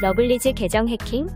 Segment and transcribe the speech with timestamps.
[0.00, 1.26] 러블리즈 계정 해킹?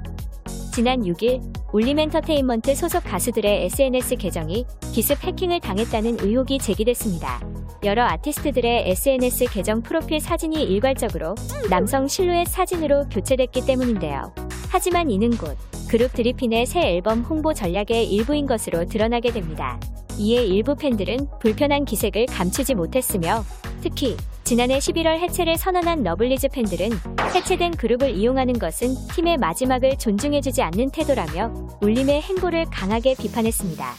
[0.72, 7.40] 지난 6일 울림엔터테인먼트 소속 가수들의 SNS 계정이 기습 해킹을 당했다는 의혹이 제기됐습니다.
[7.82, 11.34] 여러 아티스트들의 SNS 계정 프로필 사진이 일괄적으로
[11.70, 14.32] 남성 실루엣 사진으로 교체됐기 때문인데요.
[14.70, 15.56] 하지만 이는 곧
[15.90, 19.80] 그룹 드리핀의 새 앨범 홍보 전략의 일부인 것으로 드러나게 됩니다.
[20.18, 23.44] 이에 일부 팬들은 불편한 기색을 감추지 못했으며
[23.82, 26.90] 특히 지난해 11월 해체를 선언한 러블리즈 팬들은
[27.34, 33.94] 해체된 그룹을 이용하는 것은 팀의 마지막을 존중해주지 않는 태도라며 울림의 행보를 강하게 비판했습니다.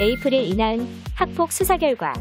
[0.00, 2.12] 에이프릴 이나은 학폭 수사 결과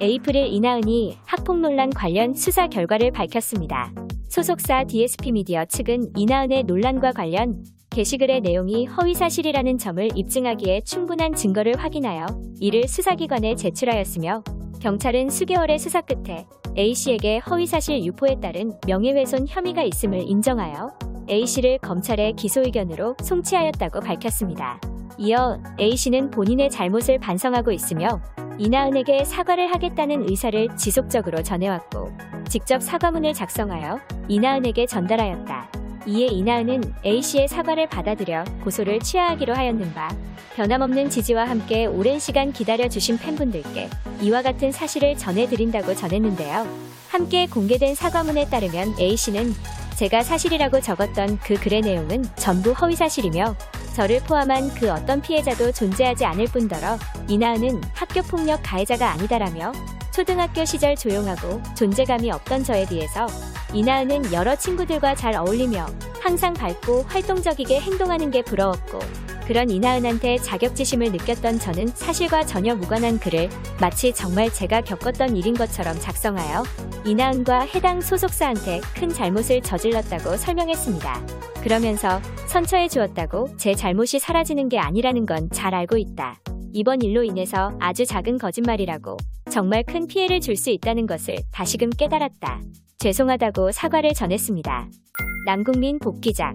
[0.00, 3.92] 에이프릴 이나은이 학폭 논란 관련 수사 결과를 밝혔습니다.
[4.28, 12.26] 소속사 DSP 미디어 측은 이나은의 논란과 관련 게시글의 내용이 허위사실이라는 점을 입증하기에 충분한 증거를 확인하여
[12.60, 14.42] 이를 수사기관에 제출하였으며
[14.80, 16.46] 경찰은 수개월의 수사 끝에
[16.78, 20.92] A씨에게 허위사실 유포에 따른 명예훼손 혐의가 있음을 인정하여
[21.28, 24.80] A씨를 검찰의 기소 의견으로 송치하였다고 밝혔습니다.
[25.18, 28.22] 이어 A씨는 본인의 잘못을 반성하고 있으며
[28.58, 32.12] 이나은에게 사과를 하겠다는 의사를 지속적으로 전해왔고
[32.48, 33.98] 직접 사과문을 작성하여
[34.28, 35.77] 이나은에게 전달하였다.
[36.08, 40.08] 이에 이나은은 A씨의 사과를 받아들여 고소를 취하하기로 하였는 바
[40.56, 43.90] 변함없는 지지와 함께 오랜 시간 기다려주신 팬분들께
[44.22, 46.66] 이와 같은 사실을 전해드린다고 전했는데요.
[47.10, 49.52] 함께 공개된 사과문에 따르면 A씨는
[49.96, 53.54] 제가 사실이라고 적었던 그 글의 내용은 전부 허위사실이며
[53.94, 56.98] 저를 포함한 그 어떤 피해자도 존재하지 않을 뿐더러
[57.28, 59.72] 이나은은 학교폭력 가해자가 아니다라며
[60.18, 63.28] 초등학교 시절 조용하고 존재감이 없던 저에 비해서
[63.72, 65.86] 이나은은 여러 친구들과 잘 어울리며
[66.20, 68.98] 항상 밝고 활동적이게 행동하는 게 부러웠고
[69.46, 73.48] 그런 이나은한테 자격지심을 느꼈던 저는 사실과 전혀 무관한 글을
[73.80, 76.64] 마치 정말 제가 겪었던 일인 것처럼 작성하여
[77.04, 81.26] 이나은과 해당 소속사한테 큰 잘못을 저질렀다고 설명했습니다.
[81.62, 86.40] 그러면서 선처해 주었다고 제 잘못이 사라지는 게 아니라는 건 잘 알고 있다.
[86.78, 89.16] 이번 일로 인해서 아주 작은 거짓말이라고
[89.50, 92.60] 정말 큰 피해를 줄 수 있다는 것을 다시금 깨달았다.
[92.98, 94.88] 죄송하다고 사과를 전했습니다.
[95.44, 96.54] 남국민 복귀작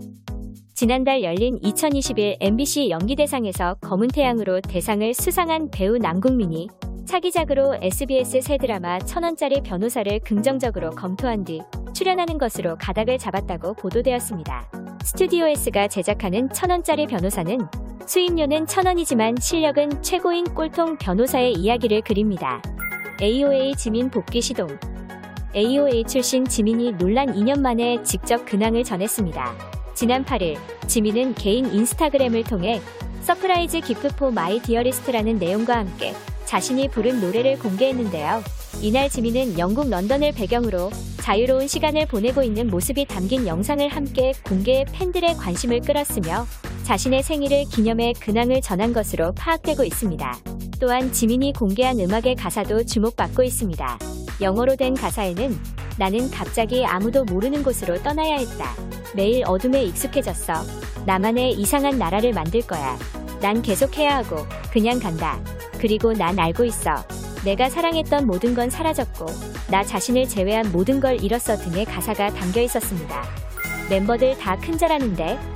[0.75, 6.69] 지난달 열린 2021 MBC 연기대상에서 검은 태양으로 대상을 수상한 배우 남국민이
[7.05, 11.59] 차기작으로 SBS 새 드라마 천원짜리 변호사를 긍정적으로 검토한 뒤
[11.93, 14.71] 출연하는 것으로 가닥을 잡았다고 보도되었습니다.
[15.03, 17.59] 스튜디오 S가 제작하는 천원짜리 변호사는
[18.05, 22.61] 수입료는 천원이지만 실력은 최고인 꼴통 변호사의 이야기를 그립니다.
[23.21, 24.67] AOA 지민 복귀 시동
[25.55, 29.53] AOA 출신 지민이 논란 2년 만에 직접 근황을 전했습니다.
[29.93, 32.81] 지난 8일 지민은 개인 인스타그램을 통해
[33.21, 36.13] surprise gift for my dearest라는 내용과 함께
[36.45, 38.43] 자신이 부른 노래를 공개했는데요.
[38.81, 45.35] 이날 지민은 영국 런던을 배경으로 자유로운 시간을 보내고 있는 모습이 담긴 영상을 함께 공개해 팬들의
[45.35, 46.45] 관심을 끌었으며
[46.83, 50.37] 자신의 생일을 기념해 근황을 전한 것으로 파악되고 있습니다.
[50.79, 53.97] 또한 지민이 공개한 음악의 가사도 주목받고 있습니다.
[54.41, 55.57] 영어로 된 가사에는
[55.97, 58.73] 나는 갑자기 아무도 모르는 곳으로 떠나야 했다.
[59.15, 60.53] 매일 어둠에 익숙해졌어.
[61.05, 62.97] 나만의 이상한 나라를 만들 거야.
[63.41, 64.37] 난 계속해야 하고
[64.71, 65.39] 그냥 간다.
[65.79, 66.95] 그리고 난 알고 있어.
[67.45, 69.25] 내가 사랑했던 모든 건 사라졌고
[69.69, 73.23] 나 자신을 제외한 모든 걸 잃었어 등의 가사가 담겨 있었습니다.
[73.89, 75.52] 멤버들 다 큰절하는데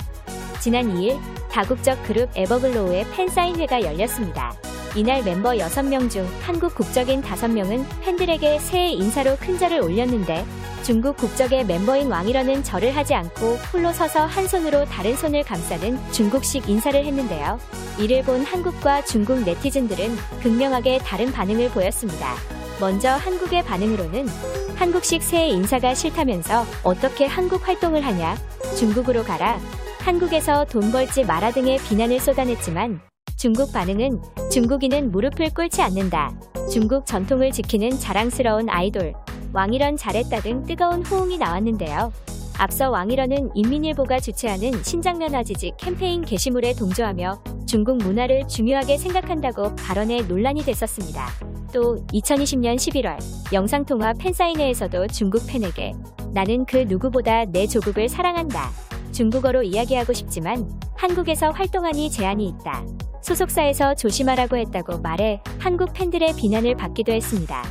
[0.60, 1.18] 지난 2일
[1.50, 4.54] 다국적 그룹 에버글로우의 팬사인회가 열렸습니다.
[4.96, 10.44] 이날 멤버 6명 중 한국 국적인 5명은 팬들에게 새해 인사로 큰 절을 올렸는데
[10.82, 16.68] 중국 국적의 멤버인 왕이러는 절을 하지 않고 홀로 서서 한 손으로 다른 손을 감싸는 중국식
[16.68, 17.60] 인사를 했는데요.
[17.98, 22.34] 이를 본 한국과 중국 네티즌들은 극명하게 다른 반응을 보였습니다.
[22.80, 24.28] 먼저 한국의 반응으로는
[24.76, 28.36] 한국식 새해 인사가 싫다면서 어떻게 한국 활동을 하냐,
[28.78, 29.58] 중국으로 가라,
[30.00, 33.00] 한국에서 돈 벌지 마라 등의 비난을 쏟아냈지만
[33.36, 34.20] 중국 반응은
[34.50, 36.32] 중국인은 무릎을 꿇지 않는다.
[36.72, 39.12] 중국 전통을 지키는 자랑스러운 아이돌,
[39.52, 42.12] 왕이런 잘했다 등 뜨거운 호응이 나왔는데요.
[42.58, 51.28] 앞서 왕이런은 인민일보가 주최하는 신장면화지직 캠페인 게시물에 동조하며 중국 문화를 중요하게 생각한다고 발언에 논란이 됐었습니다.
[51.72, 53.18] 또 2020년 11월
[53.52, 55.92] 영상통화 팬사인회에서도 중국 팬에게
[56.32, 58.87] 나는 그 누구보다 내 조국을 사랑한다.
[59.12, 62.84] 중국어로 이야기하고 싶지만 한국에서 활동하니 제한이 있다.
[63.22, 67.62] 소속사에서 조심하라고 했다고 말해 한국 팬들의 비난을 받기도 했습니다.